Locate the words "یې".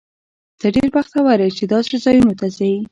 1.43-1.49